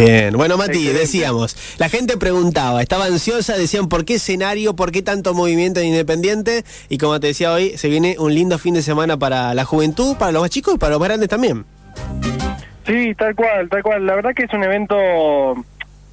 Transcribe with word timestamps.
Bien, 0.00 0.34
bueno 0.34 0.56
Mati, 0.56 0.86
decíamos, 0.94 1.76
la 1.78 1.90
gente 1.90 2.16
preguntaba, 2.16 2.80
estaba 2.80 3.04
ansiosa, 3.04 3.58
decían 3.58 3.86
por 3.86 4.06
qué 4.06 4.14
escenario, 4.14 4.74
por 4.74 4.92
qué 4.92 5.02
tanto 5.02 5.34
movimiento 5.34 5.80
en 5.80 5.88
Independiente 5.88 6.64
y 6.88 6.96
como 6.96 7.20
te 7.20 7.26
decía 7.26 7.52
hoy, 7.52 7.76
se 7.76 7.90
viene 7.90 8.16
un 8.18 8.34
lindo 8.34 8.56
fin 8.56 8.72
de 8.72 8.80
semana 8.80 9.18
para 9.18 9.52
la 9.52 9.66
juventud, 9.66 10.16
para 10.16 10.32
los 10.32 10.40
más 10.40 10.50
chicos 10.50 10.74
y 10.74 10.78
para 10.78 10.92
los 10.92 11.00
más 11.00 11.08
grandes 11.10 11.28
también. 11.28 11.66
Sí, 12.86 13.14
tal 13.14 13.34
cual, 13.34 13.68
tal 13.68 13.82
cual. 13.82 14.06
La 14.06 14.14
verdad 14.14 14.30
que 14.34 14.44
es 14.44 14.52
un 14.54 14.64
evento 14.64 14.96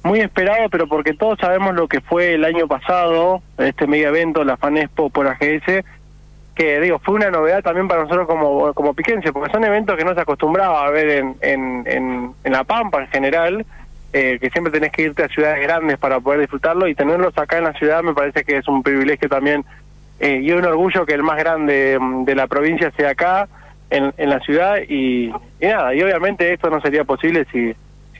muy 0.02 0.20
esperado, 0.20 0.68
pero 0.68 0.86
porque 0.86 1.14
todos 1.14 1.38
sabemos 1.40 1.74
lo 1.74 1.88
que 1.88 2.02
fue 2.02 2.34
el 2.34 2.44
año 2.44 2.68
pasado, 2.68 3.40
este 3.56 3.86
mega 3.86 4.10
evento, 4.10 4.44
la 4.44 4.58
FANESPO 4.58 5.08
por 5.08 5.26
AGS, 5.28 5.82
que 6.58 6.80
digo, 6.80 6.98
fue 6.98 7.14
una 7.14 7.30
novedad 7.30 7.62
también 7.62 7.86
para 7.86 8.02
nosotros 8.02 8.26
como, 8.26 8.74
como 8.74 8.92
piquense, 8.92 9.32
porque 9.32 9.52
son 9.52 9.62
eventos 9.62 9.96
que 9.96 10.04
no 10.04 10.12
se 10.12 10.20
acostumbraba 10.20 10.84
a 10.84 10.90
ver 10.90 11.08
en, 11.08 11.36
en, 11.40 11.84
en, 11.86 12.52
La 12.52 12.64
Pampa 12.64 13.00
en 13.00 13.08
general, 13.08 13.64
eh, 14.12 14.38
que 14.40 14.50
siempre 14.50 14.72
tenés 14.72 14.92
que 14.92 15.02
irte 15.02 15.22
a 15.22 15.28
ciudades 15.28 15.60
grandes 15.62 15.98
para 15.98 16.20
poder 16.20 16.40
disfrutarlo 16.40 16.88
y 16.88 16.94
tenerlos 16.94 17.36
acá 17.36 17.58
en 17.58 17.64
la 17.64 17.72
ciudad 17.74 18.02
me 18.02 18.14
parece 18.14 18.44
que 18.44 18.56
es 18.56 18.66
un 18.66 18.82
privilegio 18.82 19.28
también 19.28 19.64
eh, 20.20 20.40
y 20.42 20.50
un 20.52 20.64
orgullo 20.64 21.06
que 21.06 21.14
el 21.14 21.22
más 21.22 21.36
grande 21.38 21.98
mm, 22.00 22.24
de 22.24 22.34
la 22.34 22.46
provincia 22.46 22.90
sea 22.96 23.10
acá, 23.10 23.48
en, 23.90 24.12
en 24.16 24.30
la 24.30 24.40
ciudad 24.40 24.76
y, 24.88 25.26
y 25.60 25.66
nada, 25.66 25.94
y 25.94 26.02
obviamente 26.02 26.52
esto 26.52 26.68
no 26.70 26.80
sería 26.80 27.04
posible 27.04 27.46
si 27.52 27.74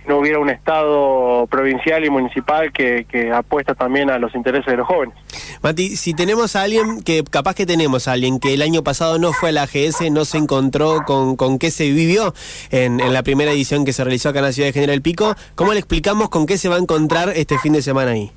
no 0.08 0.18
hubiera 0.18 0.38
un 0.38 0.50
Estado 0.50 1.46
provincial 1.46 2.04
y 2.04 2.10
municipal 2.10 2.72
que, 2.72 3.06
que, 3.08 3.30
apuesta 3.30 3.74
también 3.74 4.10
a 4.10 4.18
los 4.18 4.34
intereses 4.34 4.66
de 4.66 4.76
los 4.78 4.86
jóvenes. 4.86 5.14
Mati, 5.62 5.96
si 5.96 6.14
tenemos 6.14 6.56
a 6.56 6.62
alguien, 6.62 7.02
que 7.02 7.22
capaz 7.22 7.54
que 7.54 7.66
tenemos 7.66 8.08
a 8.08 8.12
alguien 8.12 8.40
que 8.40 8.54
el 8.54 8.62
año 8.62 8.82
pasado 8.82 9.18
no 9.18 9.32
fue 9.32 9.50
a 9.50 9.52
la 9.52 9.62
AGS, 9.62 10.10
no 10.10 10.24
se 10.24 10.38
encontró 10.38 11.02
con, 11.06 11.36
con 11.36 11.58
qué 11.58 11.70
se 11.70 11.84
vivió 11.90 12.34
en, 12.70 13.00
en 13.00 13.12
la 13.12 13.22
primera 13.22 13.52
edición 13.52 13.84
que 13.84 13.92
se 13.92 14.02
realizó 14.02 14.30
acá 14.30 14.40
en 14.40 14.46
la 14.46 14.52
ciudad 14.52 14.68
de 14.68 14.72
General 14.72 15.02
Pico, 15.02 15.34
¿cómo 15.54 15.72
le 15.72 15.78
explicamos 15.78 16.30
con 16.30 16.46
qué 16.46 16.58
se 16.58 16.68
va 16.68 16.76
a 16.76 16.78
encontrar 16.78 17.30
este 17.30 17.58
fin 17.58 17.72
de 17.72 17.82
semana 17.82 18.12
ahí? 18.12 18.32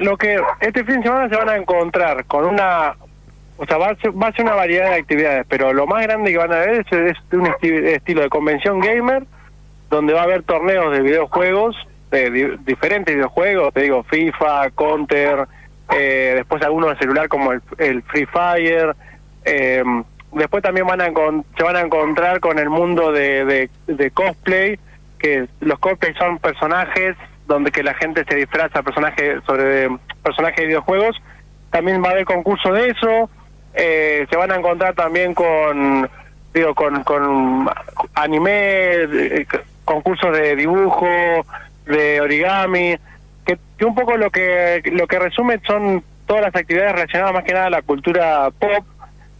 lo 0.00 0.16
que 0.16 0.40
este 0.60 0.82
fin 0.82 0.96
de 0.96 1.02
semana 1.02 1.28
se 1.28 1.36
van 1.36 1.48
a 1.50 1.56
encontrar 1.56 2.24
con 2.24 2.46
una 2.46 2.96
o 3.58 3.66
sea, 3.66 3.76
va 3.76 3.88
a, 3.88 3.96
ser, 3.96 4.10
va 4.10 4.28
a 4.28 4.32
ser 4.32 4.44
una 4.44 4.54
variedad 4.54 4.90
de 4.90 4.96
actividades, 5.00 5.44
pero 5.48 5.72
lo 5.72 5.86
más 5.86 6.04
grande 6.04 6.30
que 6.30 6.38
van 6.38 6.52
a 6.52 6.58
ver 6.58 6.86
es, 6.86 6.92
es 6.92 7.16
un 7.32 7.46
estilo 7.46 8.22
de 8.22 8.28
convención 8.28 8.78
gamer, 8.78 9.24
donde 9.90 10.12
va 10.12 10.20
a 10.20 10.24
haber 10.24 10.42
torneos 10.42 10.92
de 10.92 11.02
videojuegos, 11.02 11.76
de 12.10 12.58
diferentes 12.64 13.14
videojuegos, 13.14 13.72
te 13.74 13.82
digo, 13.82 14.02
FIFA, 14.04 14.70
Counter, 14.70 15.46
eh, 15.94 16.32
después 16.36 16.62
algunos 16.62 16.90
de 16.90 16.96
celular 16.98 17.28
como 17.28 17.52
el, 17.52 18.02
Free 18.02 18.26
Fire, 18.26 18.94
eh, 19.44 19.82
después 20.32 20.62
también 20.62 20.86
van 20.86 21.00
a 21.00 21.06
se 21.06 21.62
van 21.62 21.76
a 21.76 21.80
encontrar 21.80 22.40
con 22.40 22.58
el 22.58 22.68
mundo 22.68 23.12
de, 23.12 23.70
de, 23.86 24.10
cosplay, 24.10 24.78
que 25.18 25.48
los 25.60 25.78
cosplay 25.78 26.14
son 26.14 26.38
personajes 26.38 27.16
donde 27.46 27.70
que 27.70 27.82
la 27.82 27.94
gente 27.94 28.24
se 28.28 28.36
disfraza 28.36 28.82
personajes 28.82 29.42
sobre 29.46 29.88
personajes 30.22 30.58
de 30.58 30.66
videojuegos, 30.66 31.16
también 31.70 32.02
va 32.02 32.08
a 32.08 32.12
haber 32.12 32.26
concurso 32.26 32.72
de 32.72 32.90
eso, 32.90 33.30
eh, 33.74 34.26
se 34.28 34.36
van 34.36 34.50
a 34.50 34.56
encontrar 34.56 34.94
también 34.94 35.34
con 35.34 36.08
digo 36.52 36.74
con, 36.74 37.04
con 37.04 37.68
anime 38.14 39.06
concursos 39.88 40.36
de 40.36 40.54
dibujo, 40.54 41.08
de 41.86 42.20
origami, 42.20 42.96
que, 43.46 43.58
que, 43.78 43.84
un 43.86 43.94
poco 43.94 44.16
lo 44.16 44.30
que 44.30 44.82
lo 44.92 45.06
que 45.06 45.18
resume 45.18 45.60
son 45.66 46.04
todas 46.26 46.42
las 46.42 46.54
actividades 46.54 46.92
relacionadas 46.92 47.32
más 47.32 47.44
que 47.44 47.54
nada 47.54 47.66
a 47.66 47.70
la 47.70 47.82
cultura 47.82 48.50
pop, 48.50 48.84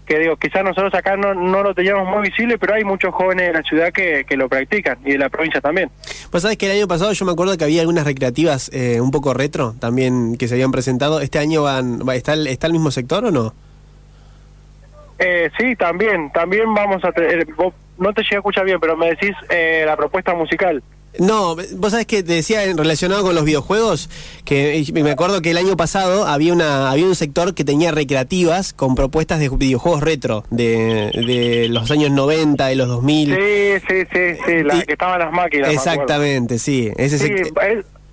que 0.07 0.19
digo, 0.19 0.37
quizás 0.37 0.65
nosotros 0.65 0.95
acá 0.95 1.19
no, 1.19 1.35
no 1.35 1.63
lo 1.63 1.75
teníamos 1.75 2.09
muy 2.09 2.31
visible, 2.31 2.57
pero 2.57 2.75
hay 2.75 2.83
muchos 2.83 3.15
jóvenes 3.15 3.49
en 3.49 3.53
la 3.53 3.63
ciudad 3.63 3.93
que, 3.93 4.25
que 4.27 4.39
lo 4.39 4.49
practican 4.49 4.97
y 5.05 5.13
de 5.13 5.19
la 5.19 5.29
provincia 5.29 5.61
también. 5.61 5.91
Pues 6.31 6.43
sabes 6.43 6.57
que 6.57 6.65
el 6.65 6.79
año 6.79 6.89
pasado 6.89 7.13
yo 7.13 7.27
me 7.27 7.33
acuerdo 7.33 7.59
que 7.59 7.65
había 7.65 7.83
algunas 7.83 8.07
recreativas 8.07 8.71
eh, 8.73 9.03
un 9.03 9.11
poco 9.11 9.35
retro 9.35 9.75
también 9.79 10.39
que 10.39 10.49
se 10.49 10.55
habían 10.55 10.73
presentado. 10.73 11.21
¿Este 11.21 11.39
año 11.39 11.63
van, 11.63 12.01
va, 12.09 12.15
está, 12.15 12.33
el, 12.33 12.47
está 12.47 12.67
el 12.67 12.73
mismo 12.73 12.91
sector 12.91 13.27
o 13.27 13.31
no? 13.31 13.53
Eh, 15.19 15.51
sí, 15.59 15.77
también, 15.77 16.31
también 16.33 16.73
vamos 16.73 17.05
a 17.05 17.13
tener, 17.13 17.47
no 17.99 18.13
te 18.13 18.23
llegué 18.23 18.37
a 18.37 18.39
escuchar 18.39 18.65
bien, 18.65 18.79
pero 18.81 18.97
me 18.97 19.11
decís 19.11 19.33
eh, 19.51 19.85
la 19.87 19.97
propuesta 19.97 20.35
musical. 20.35 20.83
No, 21.19 21.57
vos 21.77 21.91
sabés 21.91 22.07
que 22.07 22.23
te 22.23 22.35
decía 22.35 22.61
relacionado 22.77 23.23
con 23.23 23.35
los 23.35 23.45
videojuegos, 23.45 24.09
que 24.45 24.85
me 24.93 25.11
acuerdo 25.11 25.41
que 25.41 25.51
el 25.51 25.57
año 25.57 25.77
pasado 25.77 26.27
había 26.27 26.53
una 26.53 26.91
había 26.91 27.07
un 27.07 27.15
sector 27.15 27.55
que 27.55 27.65
tenía 27.65 27.91
recreativas 27.91 28.73
con 28.73 28.95
propuestas 28.95 29.41
de 29.41 29.49
videojuegos 29.49 30.03
retro, 30.03 30.45
de, 30.51 31.11
de 31.27 31.69
los 31.71 31.91
años 31.91 32.11
90, 32.11 32.67
de 32.67 32.77
los 32.77 32.89
2000. 32.89 33.35
Sí, 33.35 33.85
sí, 33.89 34.07
sí, 34.13 34.41
sí, 34.47 34.63
la 34.63 34.83
que 34.83 34.93
estaban 34.93 35.19
las 35.19 35.33
máquinas. 35.33 35.73
Exactamente, 35.73 36.59
sí. 36.59 36.93
Ese 36.97 37.19
sí 37.19 37.33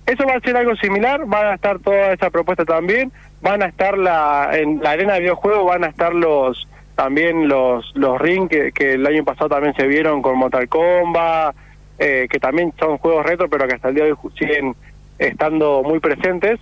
eso 0.06 0.24
va 0.24 0.34
a 0.34 0.40
ser 0.40 0.56
algo 0.56 0.74
similar, 0.76 1.26
van 1.26 1.46
a 1.46 1.54
estar 1.54 1.78
toda 1.80 2.12
esa 2.12 2.30
propuesta 2.30 2.64
también, 2.64 3.12
van 3.42 3.62
a 3.62 3.66
estar 3.66 3.98
la 3.98 4.50
en 4.52 4.80
la 4.80 4.92
arena 4.92 5.14
de 5.14 5.20
videojuegos, 5.20 5.66
van 5.66 5.84
a 5.84 5.88
estar 5.88 6.14
los 6.14 6.68
también 6.96 7.46
los 7.46 7.94
los 7.94 8.20
ring 8.20 8.48
que, 8.48 8.72
el 8.78 9.06
año 9.06 9.22
pasado 9.24 9.50
también 9.50 9.74
se 9.74 9.86
vieron 9.86 10.22
con 10.22 10.38
Mortal 10.38 10.68
Kombat, 10.68 11.54
eh, 11.98 12.26
que 12.28 12.40
también 12.40 12.72
son 12.78 12.98
juegos 12.98 13.24
retro, 13.24 13.48
pero 13.48 13.68
que 13.68 13.74
hasta 13.74 13.90
el 13.90 13.94
día 13.94 14.04
de 14.04 14.12
hoy 14.12 14.18
siguen 14.36 14.74
estando 15.18 15.82
muy 15.82 16.00
presentes. 16.00 16.58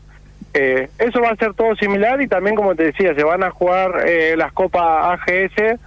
Eh, 0.53 0.89
eso 0.99 1.21
va 1.21 1.31
a 1.31 1.37
ser 1.37 1.55
todo 1.55 1.75
similar 1.77 2.21
y 2.21 2.29
también, 2.29 2.55
como 2.55 2.75
te 2.75 2.85
decía, 2.85 3.15
se 3.15 3.25
van 3.25 3.43
a 3.43 3.51
jugar 3.51 4.05
eh, 4.07 4.35
las 4.37 4.53
copas 4.53 5.19
AGS 5.21 5.81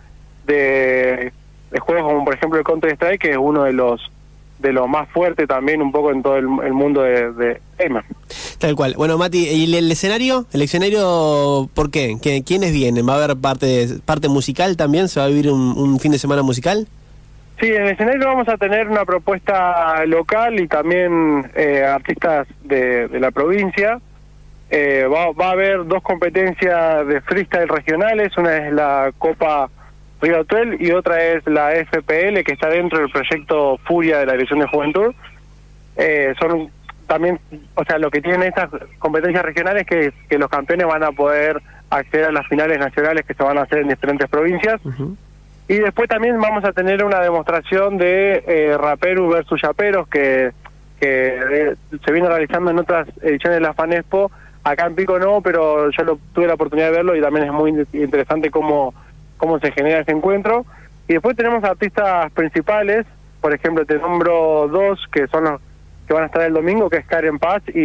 de, 0.45 1.31
de, 1.71 1.79
juegos 1.79 2.03
como 2.05 2.25
por 2.25 2.33
ejemplo 2.33 2.57
el 2.57 2.65
Counter 2.65 2.91
Strike, 2.91 3.21
que 3.21 3.31
es 3.31 3.37
uno 3.37 3.63
de 3.63 3.73
los 3.73 4.11
de 4.59 4.73
lo 4.73 4.87
más 4.87 5.09
fuerte 5.09 5.45
también 5.47 5.81
un 5.81 5.91
poco 5.91 6.11
en 6.11 6.23
todo 6.23 6.37
el, 6.37 6.47
mundo 6.47 7.01
de, 7.01 7.31
de 7.33 7.61
Tal 8.59 8.75
cual. 8.75 8.95
Bueno, 8.97 9.17
Mati, 9.17 9.47
¿y 9.47 9.75
el, 9.75 9.91
escenario? 9.91 10.45
¿El 10.51 10.61
escenario 10.61 11.69
por 11.73 11.91
qué? 11.91 12.17
¿Quiénes 12.45 12.73
vienen? 12.73 13.07
¿Va 13.07 13.13
a 13.13 13.23
haber 13.23 13.37
parte, 13.37 13.87
parte 14.05 14.29
musical 14.29 14.77
también? 14.77 15.07
¿Se 15.09 15.19
va 15.19 15.27
a 15.27 15.29
vivir 15.29 15.51
un, 15.51 15.99
fin 15.99 16.11
de 16.11 16.19
semana 16.19 16.41
musical? 16.41 16.87
Sí, 17.59 17.67
en 17.67 17.83
el 17.83 17.89
escenario 17.89 18.27
vamos 18.27 18.47
a 18.49 18.57
tener 18.57 18.87
una 18.87 19.05
propuesta 19.05 20.05
local 20.05 20.59
y 20.59 20.67
también 20.67 21.49
eh, 21.55 21.83
artistas 21.83 22.47
de, 22.63 23.07
la 23.19 23.31
provincia. 23.31 23.99
Eh, 24.69 25.05
va, 25.11 25.31
va, 25.31 25.49
a 25.49 25.51
haber 25.51 25.85
dos 25.85 26.03
competencias 26.03 27.07
de 27.07 27.21
freestyle 27.21 27.69
regionales, 27.69 28.37
una 28.37 28.57
es 28.57 28.73
la 28.73 29.11
Copa 29.17 29.69
Río 30.21 30.41
Hotel 30.41 30.77
y 30.79 30.91
otra 30.91 31.23
es 31.23 31.45
la 31.45 31.71
FPL 31.71 32.43
que 32.43 32.53
está 32.53 32.69
dentro 32.69 32.99
del 32.99 33.09
proyecto 33.09 33.77
Furia 33.85 34.19
de 34.19 34.25
la 34.25 34.33
Dirección 34.33 34.59
de 34.59 34.67
Juventud. 34.67 35.13
Eh, 35.95 36.33
son 36.39 36.69
también, 37.07 37.39
o 37.75 37.83
sea, 37.85 37.97
lo 37.97 38.11
que 38.11 38.21
tienen 38.21 38.43
estas 38.43 38.69
competencias 38.99 39.43
regionales 39.43 39.83
es 39.83 39.87
que, 39.87 40.13
que 40.29 40.37
los 40.37 40.49
campeones 40.49 40.87
van 40.87 41.03
a 41.03 41.11
poder 41.11 41.61
acceder 41.89 42.25
a 42.25 42.31
las 42.31 42.47
finales 42.47 42.79
nacionales 42.79 43.25
que 43.25 43.33
se 43.33 43.43
van 43.43 43.57
a 43.57 43.61
hacer 43.61 43.79
en 43.79 43.87
diferentes 43.87 44.29
provincias. 44.29 44.81
Y 45.69 45.75
después 45.75 46.07
también 46.07 46.39
vamos 46.39 46.63
a 46.63 46.71
tener 46.71 47.03
una 47.03 47.21
demostración 47.21 47.97
de 47.97 48.43
eh, 48.47 48.77
raperos 48.77 49.33
versus 49.33 49.59
chaperos 49.59 50.07
que, 50.07 50.51
que 50.99 51.39
eh, 51.51 51.75
se 52.05 52.11
viene 52.11 52.27
realizando 52.27 52.71
en 52.71 52.79
otras 52.79 53.07
ediciones 53.21 53.59
de 53.59 53.61
la 53.61 53.73
FANESPO. 53.73 54.31
Acá 54.63 54.85
en 54.85 54.95
Pico 54.95 55.19
no, 55.19 55.41
pero 55.41 55.89
yo 55.91 56.03
lo, 56.03 56.19
tuve 56.33 56.47
la 56.47 56.55
oportunidad 56.55 56.87
de 56.87 56.97
verlo 56.97 57.15
y 57.15 57.21
también 57.21 57.45
es 57.45 57.51
muy 57.53 57.85
interesante 57.93 58.49
cómo 58.49 58.93
cómo 59.37 59.59
se 59.59 59.71
genera 59.71 60.01
ese 60.01 60.11
encuentro. 60.11 60.65
Y 61.07 61.13
después 61.13 61.35
tenemos 61.37 61.63
artistas 61.63 62.31
principales, 62.33 63.05
por 63.41 63.53
ejemplo, 63.53 63.85
te 63.85 63.97
nombro 63.97 64.67
dos 64.67 64.99
que 65.11 65.27
son 65.27 65.45
los 65.45 65.61
que 66.07 66.13
van 66.13 66.23
a 66.23 66.25
estar 66.27 66.41
el 66.41 66.53
domingo, 66.53 66.89
que 66.89 66.97
es 66.97 67.05
Karen 67.05 67.37
Paz 67.37 67.61
y, 67.73 67.79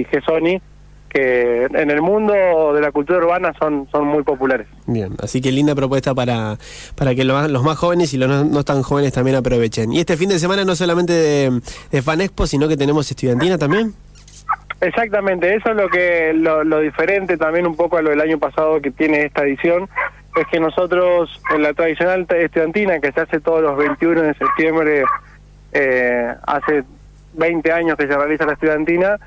y 0.00 0.04
Gesoni, 0.10 0.60
que 1.08 1.64
en 1.64 1.90
el 1.90 2.00
mundo 2.00 2.72
de 2.72 2.80
la 2.80 2.90
cultura 2.90 3.18
urbana 3.18 3.52
son, 3.58 3.86
son 3.92 4.06
muy 4.06 4.22
populares. 4.22 4.66
Bien, 4.86 5.12
así 5.22 5.40
que 5.40 5.52
linda 5.52 5.74
propuesta 5.74 6.14
para, 6.14 6.56
para 6.96 7.14
que 7.14 7.24
los, 7.24 7.50
los 7.50 7.62
más 7.62 7.76
jóvenes 7.76 8.14
y 8.14 8.18
los 8.18 8.46
no, 8.46 8.64
tan 8.64 8.82
jóvenes 8.82 9.12
también 9.12 9.36
aprovechen. 9.36 9.92
Y 9.92 10.00
este 10.00 10.16
fin 10.16 10.28
de 10.28 10.38
semana 10.38 10.64
no 10.64 10.74
solamente 10.74 11.12
de, 11.12 11.60
de 11.90 12.02
Fanexpo, 12.02 12.46
sino 12.46 12.66
que 12.66 12.76
tenemos 12.76 13.10
estudiantina 13.10 13.58
también. 13.58 13.92
Exactamente, 14.80 15.54
eso 15.54 15.70
es 15.70 15.76
lo 15.76 15.88
que 15.88 16.32
lo, 16.34 16.64
lo 16.64 16.80
diferente 16.80 17.36
también 17.36 17.66
un 17.66 17.76
poco 17.76 17.98
a 17.98 18.02
lo 18.02 18.10
del 18.10 18.20
año 18.20 18.38
pasado 18.38 18.80
que 18.80 18.90
tiene 18.90 19.26
esta 19.26 19.44
edición, 19.44 19.88
es 20.36 20.46
que 20.46 20.60
nosotros 20.60 21.40
en 21.54 21.62
la 21.62 21.74
tradicional 21.74 22.26
estudiantina 22.28 23.00
que 23.00 23.12
se 23.12 23.20
hace 23.20 23.40
todos 23.40 23.62
los 23.62 23.76
21 23.76 24.22
de 24.22 24.34
septiembre, 24.34 25.04
eh, 25.72 26.34
hace 26.46 26.84
20 27.34 27.72
años 27.72 27.96
que 27.96 28.06
se 28.06 28.16
realiza 28.16 28.46
la 28.46 28.54
estudiantina, 28.54 29.18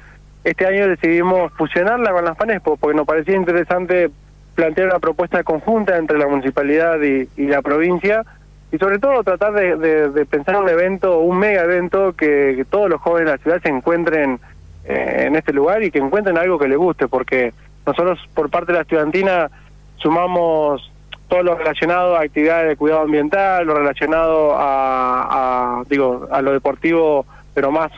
este 0.44 0.66
año 0.66 0.88
decidimos 0.88 1.52
fusionarla 1.54 2.12
con 2.12 2.26
las 2.26 2.38
FANESPO 2.38 2.78
porque 2.78 2.96
nos 2.96 3.08
parecía 3.08 3.36
interesante 3.36 4.10
plantear 4.56 4.88
una 4.88 5.00
propuesta 5.00 5.44
conjunta 5.44 5.98
entre 5.98 6.18
la 6.18 6.28
municipalidad 6.28 7.00
y, 7.02 7.28
la 7.48 7.62
provincia 7.62 8.24
y 8.72 8.78
sobre 8.78 9.00
todo 9.00 9.24
tratar 9.24 9.54
de, 9.54 10.26
pensar 10.26 10.56
un 10.58 10.70
evento, 10.70 11.20
un 11.20 11.38
mega 11.38 11.64
evento 11.64 12.14
que, 12.14 12.66
todos 12.70 12.90
los 12.90 13.02
jóvenes 13.02 13.26
de 13.26 13.32
la 13.32 13.44
ciudad 13.44 13.62
se 13.62 13.70
encuentren 13.70 14.40
eh, 14.86 15.26
en 15.28 15.36
este 15.36 15.52
lugar 15.52 15.84
y 15.84 15.92
que 15.92 16.00
encuentren 16.00 16.38
algo 16.38 16.58
que 16.58 16.68
les 16.68 16.78
guste 16.78 17.08
porque 17.08 17.54
nosotros 17.86 18.20
por 18.34 18.50
parte 18.50 18.72
de 18.72 18.78
la 18.78 18.82
estudiantina 18.82 19.50
sumamos 19.98 20.92
todo 21.36 21.44
lo 21.44 21.56
relacionado 21.56 22.16
a 22.16 22.22
actividades 22.22 22.70
de 22.70 22.78
cuidado 22.78 23.02
ambiental, 23.02 23.66
lo 23.66 23.76
relacionado 23.76 24.56
a, 24.58 25.84
digo, 25.90 26.30
a 26.32 26.42
lo 26.42 26.54
deportivo, 26.54 27.26
pero 27.54 27.72
más 27.72 27.92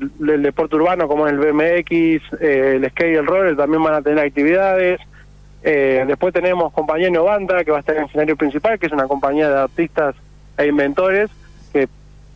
el 0.00 0.42
deporte 0.42 0.74
urbano 0.74 1.06
como 1.06 1.28
el 1.28 1.38
BMX, 1.38 1.90
eh, 2.40 2.72
el 2.74 2.90
skate 2.90 3.12
y 3.12 3.16
el 3.18 3.26
roller 3.26 3.56
también 3.56 3.84
van 3.84 3.94
a 3.94 4.02
tener 4.02 4.18
actividades. 4.24 5.00
Eh, 5.62 6.02
después 6.08 6.34
tenemos 6.34 6.72
compañía 6.72 7.06
Innovanta 7.06 7.62
que 7.62 7.70
va 7.70 7.76
a 7.76 7.80
estar 7.80 7.94
en 7.94 8.02
el 8.02 8.08
escenario 8.08 8.36
principal, 8.36 8.80
que 8.80 8.86
es 8.86 8.92
una 8.92 9.06
compañía 9.06 9.48
de 9.48 9.60
artistas 9.60 10.16
e 10.56 10.66
inventores 10.66 11.30
que 11.72 11.86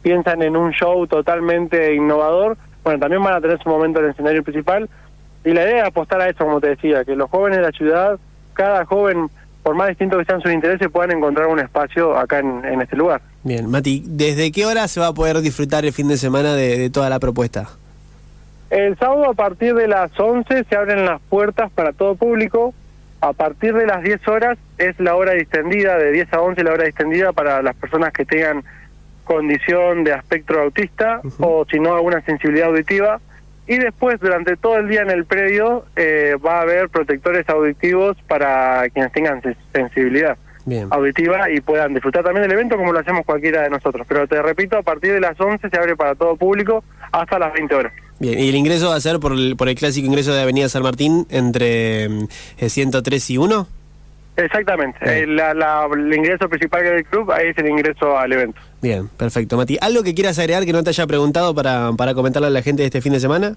piensan 0.03 0.43
en 0.43 0.57
un 0.57 0.71
show 0.71 1.09
totalmente 1.09 1.93
innovador. 1.93 2.57
Bueno, 2.85 3.01
también 3.01 3.21
van 3.21 3.35
a 3.35 3.41
tener 3.41 3.61
su 3.61 3.69
momento 3.69 3.99
en 3.99 4.05
el 4.05 4.11
escenario 4.13 4.45
principal. 4.45 4.89
Y 5.45 5.53
la 5.53 5.65
idea 5.65 5.79
es 5.79 5.89
apostar 5.89 6.21
a 6.21 6.29
eso, 6.29 6.45
como 6.45 6.61
te 6.61 6.69
decía, 6.69 7.05
que 7.05 7.17
los 7.17 7.29
jóvenes 7.31 7.59
de 7.59 7.65
la 7.65 7.73
ciudad, 7.73 8.21
cada 8.55 8.85
joven, 8.85 9.29
por 9.67 9.75
más 9.75 9.89
distinto 9.89 10.17
que 10.17 10.25
sean 10.25 10.41
sus 10.41 10.53
intereses, 10.53 10.89
puedan 10.93 11.11
encontrar 11.11 11.49
un 11.49 11.59
espacio 11.59 12.17
acá 12.17 12.39
en, 12.39 12.65
en 12.65 12.83
este 12.83 12.95
lugar. 12.95 13.21
Bien, 13.43 13.69
Mati, 13.69 14.05
¿desde 14.07 14.53
qué 14.53 14.65
hora 14.65 14.87
se 14.87 15.01
va 15.01 15.09
a 15.09 15.13
poder 15.13 15.41
disfrutar 15.41 15.85
el 15.85 15.93
fin 15.93 16.07
de 16.07 16.17
semana 16.17 16.55
de, 16.55 16.79
de 16.79 16.89
toda 16.89 17.11
la 17.11 17.19
propuesta? 17.19 17.69
El 18.71 18.97
sábado 18.97 19.29
a 19.29 19.35
partir 19.35 19.75
de 19.75 19.89
las 19.89 20.13
11 20.17 20.67
se 20.71 20.77
abren 20.77 21.05
las 21.05 21.21
puertas 21.21 21.69
para 21.73 21.93
todo 21.93 22.15
público. 22.15 22.75
A 23.21 23.33
partir 23.33 23.75
de 23.75 23.87
las 23.87 24.05
10 24.05 24.29
horas 24.29 24.57
es 24.79 25.01
la 25.01 25.17
hora 25.17 25.33
distendida, 25.33 25.99
de 25.99 26.13
10 26.13 26.33
a 26.33 26.43
11 26.43 26.63
la 26.63 26.71
hora 26.71 26.85
distendida 26.85 27.33
para 27.33 27.61
las 27.61 27.75
personas 27.75 28.13
que 28.13 28.25
tengan 28.25 28.63
condición 29.25 30.05
de 30.05 30.13
aspecto 30.13 30.61
autista 30.61 31.23
o 31.41 31.67
si 31.69 31.81
no 31.81 31.97
alguna 31.97 32.21
sensibilidad 32.21 32.69
auditiva. 32.69 33.19
Y 33.69 33.79
después, 33.79 34.21
durante 34.21 34.57
todo 34.57 34.79
el 34.79 34.89
día 34.89 35.03
en 35.03 35.11
el 35.11 35.25
predio, 35.25 35.85
eh, 35.97 36.37
va 36.45 36.59
a 36.59 36.63
haber 36.63 36.89
protectores 36.89 37.49
auditivos 37.49 38.17
para 38.29 38.89
quienes 38.91 39.13
tengan 39.13 39.43
sensibilidad 39.73 40.39
auditiva 40.91 41.49
y 41.51 41.61
puedan 41.61 41.95
disfrutar 41.95 42.25
también 42.25 42.43
del 42.43 42.53
evento 42.53 42.77
como 42.77 42.93
lo 42.93 42.99
hacemos 42.99 43.25
cualquiera 43.25 43.63
de 43.63 43.71
nosotros. 43.71 44.07
Pero 44.09 44.27
te 44.27 44.41
repito, 44.43 44.77
a 44.77 44.83
partir 44.83 45.13
de 45.13 45.21
las 45.21 45.41
11 45.41 45.69
se 45.69 45.77
abre 45.77 45.97
para 45.97 46.15
todo 46.15 46.37
público 46.37 46.83
hasta 47.13 47.39
las 47.39 47.53
20 47.53 47.75
horas. 47.75 47.93
Bien, 48.19 48.39
y 48.39 48.49
el 48.49 48.55
ingreso 48.55 48.89
va 48.89 48.97
a 48.97 49.01
ser 49.01 49.21
por 49.21 49.33
el, 49.33 49.57
por 49.57 49.69
el 49.69 49.75
clásico 49.75 50.07
ingreso 50.07 50.35
de 50.35 50.43
Avenida 50.43 50.69
San 50.69 50.83
Martín 50.83 51.27
entre 51.31 52.09
103 52.59 53.31
mm, 53.31 53.33
y 53.33 53.39
1. 53.39 53.69
Exactamente, 54.37 55.23
el, 55.23 55.39
el 55.41 56.15
ingreso 56.15 56.49
principal 56.49 56.83
del 56.85 57.05
club, 57.05 57.33
ahí 57.33 57.49
es 57.49 57.59
el 57.59 57.69
ingreso 57.69 58.19
al 58.19 58.33
evento. 58.33 58.61
Bien, 58.83 59.09
perfecto. 59.09 59.57
Mati, 59.57 59.79
¿algo 59.81 60.03
que 60.03 60.15
quieras 60.15 60.39
agregar 60.39 60.65
que 60.67 60.73
no 60.73 60.83
te 60.83 60.91
haya 60.91 61.07
preguntado 61.07 61.55
para, 61.55 61.93
para 61.97 62.15
comentarle 62.15 62.49
a 62.49 62.51
la 62.51 62.63
gente 62.63 62.83
de 62.83 62.87
este 62.87 63.01
fin 63.01 63.13
de 63.15 63.21
semana? 63.21 63.57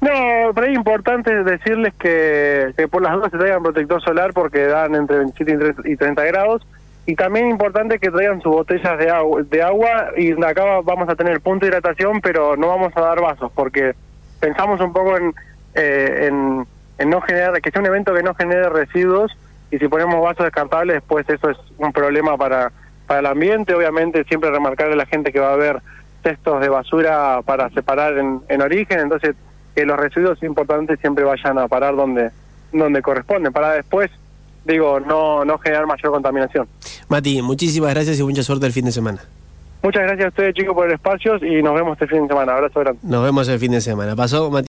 No, 0.00 0.52
pero 0.52 0.66
es 0.66 0.74
importante 0.74 1.44
decirles 1.44 1.94
que, 1.94 2.72
que 2.76 2.88
por 2.88 3.02
las 3.02 3.14
dudas 3.14 3.30
se 3.30 3.38
traigan 3.38 3.62
protector 3.62 4.02
solar 4.02 4.32
porque 4.32 4.66
dan 4.66 4.96
entre 4.96 5.18
27 5.18 5.74
y 5.84 5.96
30 5.96 6.24
grados. 6.24 6.66
Y 7.06 7.14
también 7.14 7.46
es 7.46 7.52
importante 7.52 7.98
que 7.98 8.10
traigan 8.10 8.40
sus 8.42 8.52
botellas 8.52 8.98
de 8.98 9.10
agua, 9.10 9.42
de 9.42 9.62
agua 9.62 10.08
y 10.16 10.32
acá 10.44 10.80
vamos 10.84 11.08
a 11.08 11.14
tener 11.14 11.40
punto 11.40 11.66
de 11.66 11.70
hidratación, 11.70 12.20
pero 12.20 12.56
no 12.56 12.68
vamos 12.68 12.92
a 12.96 13.00
dar 13.00 13.20
vasos 13.20 13.50
porque 13.54 13.94
pensamos 14.40 14.80
un 14.80 14.92
poco 14.92 15.16
en, 15.16 15.34
eh, 15.74 16.28
en, 16.28 16.66
en 17.02 17.10
no 17.10 17.20
generar, 17.20 17.60
que 17.60 17.70
sea 17.70 17.80
un 17.80 17.86
evento 17.86 18.14
que 18.14 18.22
no 18.22 18.34
genere 18.34 18.68
residuos 18.68 19.36
y 19.70 19.78
si 19.78 19.88
ponemos 19.88 20.22
vasos 20.22 20.44
descartables 20.44 20.94
después 20.94 21.28
eso 21.28 21.50
es 21.50 21.56
un 21.78 21.92
problema 21.92 22.36
para, 22.36 22.70
para 23.06 23.20
el 23.20 23.26
ambiente. 23.26 23.74
Obviamente 23.74 24.24
siempre 24.24 24.50
remarcarle 24.50 24.94
a 24.94 24.96
la 24.96 25.06
gente 25.06 25.32
que 25.32 25.40
va 25.40 25.50
a 25.50 25.54
haber 25.54 25.82
cestos 26.22 26.60
de 26.60 26.68
basura 26.68 27.40
para 27.44 27.68
separar 27.70 28.16
en, 28.18 28.40
en 28.48 28.62
origen, 28.62 29.00
entonces 29.00 29.34
que 29.74 29.84
los 29.84 29.98
residuos 29.98 30.40
importantes 30.42 31.00
siempre 31.00 31.24
vayan 31.24 31.58
a 31.58 31.66
parar 31.66 31.96
donde, 31.96 32.30
donde 32.72 33.02
corresponden, 33.02 33.52
para 33.52 33.72
después 33.72 34.10
digo, 34.64 35.00
no, 35.00 35.44
no 35.44 35.58
generar 35.58 35.86
mayor 35.86 36.12
contaminación. 36.12 36.68
Mati, 37.08 37.42
muchísimas 37.42 37.94
gracias 37.94 38.20
y 38.20 38.22
mucha 38.22 38.44
suerte 38.44 38.66
el 38.66 38.72
fin 38.72 38.84
de 38.84 38.92
semana. 38.92 39.20
Muchas 39.82 40.02
gracias 40.02 40.26
a 40.26 40.28
ustedes 40.28 40.54
chicos 40.54 40.74
por 40.74 40.86
el 40.86 40.92
espacio 40.92 41.44
y 41.44 41.60
nos 41.60 41.74
vemos 41.74 41.94
este 41.94 42.06
fin 42.06 42.22
de 42.22 42.28
semana. 42.28 42.52
Abrazo 42.52 42.78
grande. 42.78 43.00
Nos 43.02 43.24
vemos 43.24 43.48
el 43.48 43.58
fin 43.58 43.72
de 43.72 43.80
semana. 43.80 44.14
Pasó 44.14 44.48
Mati. 44.48 44.60